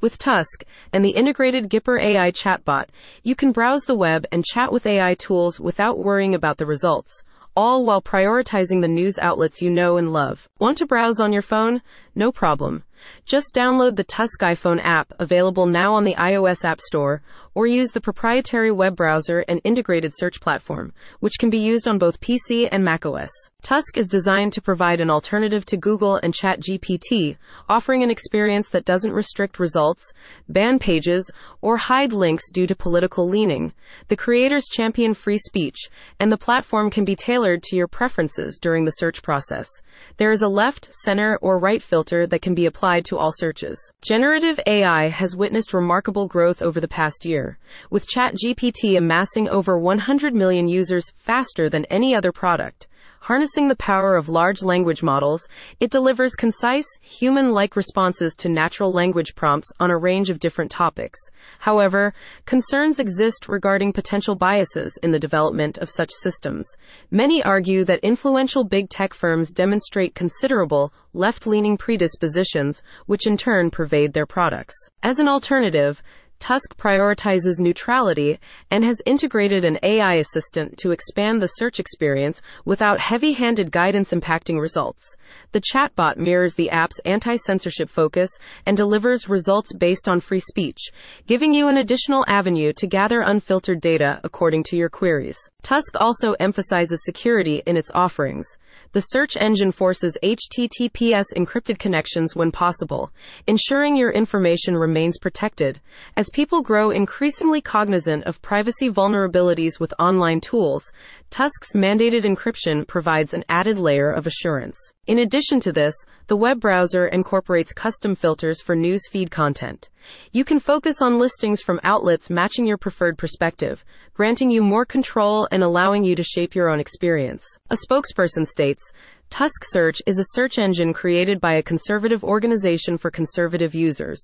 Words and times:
With 0.00 0.16
Tusk 0.16 0.64
and 0.94 1.04
the 1.04 1.10
integrated 1.10 1.68
Gipper 1.68 2.00
AI 2.00 2.30
chatbot, 2.30 2.86
you 3.22 3.34
can 3.34 3.52
browse 3.52 3.82
the 3.82 3.94
web 3.94 4.24
and 4.32 4.44
chat 4.44 4.72
with 4.72 4.86
AI 4.86 5.14
tools 5.14 5.60
without 5.60 5.98
worrying 5.98 6.34
about 6.34 6.56
the 6.56 6.64
results, 6.64 7.22
all 7.54 7.84
while 7.84 8.00
prioritizing 8.00 8.80
the 8.80 8.88
news 8.88 9.18
outlets 9.18 9.60
you 9.60 9.68
know 9.68 9.98
and 9.98 10.10
love. 10.12 10.48
Want 10.58 10.78
to 10.78 10.86
browse 10.86 11.20
on 11.20 11.34
your 11.34 11.42
phone? 11.42 11.82
No 12.14 12.32
problem. 12.32 12.84
Just 13.24 13.54
download 13.54 13.96
the 13.96 14.04
Tusk 14.04 14.40
iPhone 14.40 14.80
app, 14.82 15.12
available 15.18 15.66
now 15.66 15.94
on 15.94 16.04
the 16.04 16.14
iOS 16.14 16.64
App 16.64 16.80
Store, 16.80 17.22
or 17.54 17.66
use 17.66 17.90
the 17.90 18.00
proprietary 18.00 18.70
web 18.70 18.96
browser 18.96 19.44
and 19.48 19.60
integrated 19.64 20.12
search 20.16 20.40
platform, 20.40 20.92
which 21.20 21.38
can 21.38 21.50
be 21.50 21.58
used 21.58 21.88
on 21.88 21.98
both 21.98 22.20
PC 22.20 22.68
and 22.70 22.84
macOS. 22.84 23.30
Tusk 23.62 23.98
is 23.98 24.08
designed 24.08 24.52
to 24.54 24.62
provide 24.62 25.00
an 25.00 25.10
alternative 25.10 25.66
to 25.66 25.76
Google 25.76 26.16
and 26.16 26.32
ChatGPT, 26.32 27.36
offering 27.68 28.02
an 28.02 28.10
experience 28.10 28.70
that 28.70 28.84
doesn't 28.84 29.12
restrict 29.12 29.58
results, 29.58 30.12
ban 30.48 30.78
pages, 30.78 31.30
or 31.60 31.76
hide 31.76 32.12
links 32.12 32.50
due 32.50 32.66
to 32.66 32.74
political 32.74 33.28
leaning. 33.28 33.72
The 34.08 34.16
creators 34.16 34.66
champion 34.66 35.14
free 35.14 35.38
speech, 35.38 35.90
and 36.18 36.32
the 36.32 36.38
platform 36.38 36.90
can 36.90 37.04
be 37.04 37.16
tailored 37.16 37.62
to 37.64 37.76
your 37.76 37.88
preferences 37.88 38.58
during 38.58 38.84
the 38.84 38.92
search 38.92 39.22
process. 39.22 39.68
There 40.16 40.30
is 40.30 40.42
a 40.42 40.48
left, 40.48 40.88
center, 41.04 41.36
or 41.42 41.58
right 41.58 41.82
filter 41.82 42.26
that 42.26 42.42
can 42.42 42.54
be 42.54 42.66
applied 42.66 42.89
to 42.98 43.16
all 43.16 43.30
searches. 43.32 43.78
Generative 44.02 44.58
AI 44.66 45.06
has 45.06 45.36
witnessed 45.36 45.72
remarkable 45.72 46.26
growth 46.26 46.60
over 46.60 46.80
the 46.80 46.88
past 46.88 47.24
year, 47.24 47.56
with 47.90 48.08
ChatGPT 48.08 48.98
amassing 48.98 49.48
over 49.48 49.78
100 49.78 50.34
million 50.34 50.66
users 50.66 51.12
faster 51.16 51.68
than 51.68 51.84
any 51.84 52.12
other 52.12 52.32
product. 52.32 52.88
Harnessing 53.24 53.68
the 53.68 53.76
power 53.76 54.16
of 54.16 54.30
large 54.30 54.62
language 54.62 55.02
models, 55.02 55.46
it 55.78 55.90
delivers 55.90 56.34
concise, 56.34 56.86
human 57.02 57.52
like 57.52 57.76
responses 57.76 58.34
to 58.36 58.48
natural 58.48 58.92
language 58.92 59.34
prompts 59.34 59.70
on 59.78 59.90
a 59.90 59.98
range 59.98 60.30
of 60.30 60.40
different 60.40 60.70
topics. 60.70 61.20
However, 61.58 62.14
concerns 62.46 62.98
exist 62.98 63.46
regarding 63.46 63.92
potential 63.92 64.36
biases 64.36 64.98
in 65.02 65.10
the 65.10 65.18
development 65.18 65.76
of 65.78 65.90
such 65.90 66.10
systems. 66.10 66.66
Many 67.10 67.42
argue 67.42 67.84
that 67.84 68.00
influential 68.00 68.64
big 68.64 68.88
tech 68.88 69.12
firms 69.12 69.52
demonstrate 69.52 70.14
considerable 70.14 70.90
left 71.12 71.46
leaning 71.46 71.76
predispositions, 71.76 72.82
which 73.04 73.26
in 73.26 73.36
turn 73.36 73.70
pervade 73.70 74.14
their 74.14 74.26
products. 74.26 74.74
As 75.02 75.18
an 75.18 75.28
alternative, 75.28 76.02
Tusk 76.40 76.74
prioritizes 76.78 77.60
neutrality 77.60 78.40
and 78.70 78.82
has 78.82 79.02
integrated 79.04 79.62
an 79.62 79.78
AI 79.82 80.14
assistant 80.14 80.78
to 80.78 80.90
expand 80.90 81.40
the 81.40 81.46
search 81.46 81.78
experience 81.78 82.40
without 82.64 82.98
heavy 82.98 83.34
handed 83.34 83.70
guidance 83.70 84.10
impacting 84.10 84.58
results. 84.58 85.16
The 85.52 85.60
chatbot 85.60 86.16
mirrors 86.16 86.54
the 86.54 86.70
app's 86.70 86.98
anti 87.04 87.36
censorship 87.36 87.90
focus 87.90 88.30
and 88.64 88.74
delivers 88.74 89.28
results 89.28 89.74
based 89.74 90.08
on 90.08 90.20
free 90.20 90.40
speech, 90.40 90.78
giving 91.26 91.52
you 91.52 91.68
an 91.68 91.76
additional 91.76 92.24
avenue 92.26 92.72
to 92.72 92.86
gather 92.86 93.20
unfiltered 93.20 93.82
data 93.82 94.18
according 94.24 94.62
to 94.64 94.76
your 94.76 94.88
queries. 94.88 95.50
Tusk 95.62 95.92
also 96.00 96.32
emphasizes 96.40 97.04
security 97.04 97.62
in 97.66 97.76
its 97.76 97.90
offerings. 97.94 98.46
The 98.92 99.00
search 99.00 99.36
engine 99.36 99.72
forces 99.72 100.16
HTTPS 100.22 101.26
encrypted 101.36 101.78
connections 101.78 102.34
when 102.34 102.50
possible, 102.50 103.12
ensuring 103.46 103.94
your 103.94 104.10
information 104.10 104.76
remains 104.76 105.18
protected. 105.18 105.80
As 106.16 106.29
people 106.30 106.62
grow 106.62 106.90
increasingly 106.90 107.60
cognizant 107.60 108.24
of 108.24 108.42
privacy 108.42 108.88
vulnerabilities 108.88 109.78
with 109.78 109.94
online 109.98 110.40
tools, 110.40 110.92
Tusk's 111.30 111.74
mandated 111.74 112.22
encryption 112.22 112.86
provides 112.86 113.34
an 113.34 113.44
added 113.48 113.78
layer 113.78 114.10
of 114.10 114.26
assurance. 114.26 114.76
In 115.06 115.18
addition 115.18 115.60
to 115.60 115.72
this, 115.72 115.94
the 116.26 116.36
web 116.36 116.60
browser 116.60 117.06
incorporates 117.06 117.72
custom 117.72 118.14
filters 118.14 118.60
for 118.60 118.74
news 118.74 119.02
feed 119.08 119.30
content. 119.30 119.88
You 120.32 120.44
can 120.44 120.58
focus 120.58 121.00
on 121.00 121.18
listings 121.18 121.62
from 121.62 121.80
outlets 121.82 122.30
matching 122.30 122.66
your 122.66 122.78
preferred 122.78 123.18
perspective, 123.18 123.84
granting 124.14 124.50
you 124.50 124.62
more 124.62 124.84
control 124.84 125.46
and 125.50 125.62
allowing 125.62 126.04
you 126.04 126.14
to 126.16 126.22
shape 126.22 126.54
your 126.54 126.68
own 126.68 126.80
experience. 126.80 127.44
A 127.70 127.76
spokesperson 127.76 128.46
states, 128.46 128.92
Tusk 129.30 129.62
Search 129.64 130.02
is 130.06 130.18
a 130.18 130.24
search 130.32 130.58
engine 130.58 130.92
created 130.92 131.40
by 131.40 131.54
a 131.54 131.62
conservative 131.62 132.24
organization 132.24 132.98
for 132.98 133.12
conservative 133.12 133.76
users. 133.76 134.20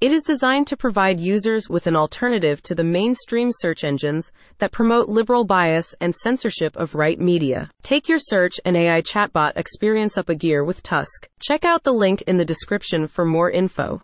It 0.00 0.12
is 0.12 0.22
designed 0.22 0.66
to 0.68 0.78
provide 0.78 1.20
users 1.20 1.68
with 1.68 1.86
an 1.86 1.94
alternative 1.94 2.62
to 2.62 2.74
the 2.74 2.82
mainstream 2.82 3.50
search 3.52 3.84
engines 3.84 4.32
that 4.56 4.72
promote 4.72 5.10
liberal 5.10 5.44
bias 5.44 5.94
and 6.00 6.14
censorship 6.14 6.74
of 6.74 6.94
right 6.94 7.20
media. 7.20 7.70
Take 7.82 8.08
your 8.08 8.18
search 8.18 8.58
and 8.64 8.78
AI 8.78 9.02
chatbot 9.02 9.52
experience 9.56 10.16
up 10.16 10.30
a 10.30 10.34
gear 10.34 10.64
with 10.64 10.82
Tusk. 10.82 11.28
Check 11.38 11.66
out 11.66 11.84
the 11.84 11.92
link 11.92 12.22
in 12.22 12.38
the 12.38 12.44
description 12.44 13.08
for 13.08 13.26
more 13.26 13.50
info. 13.50 14.00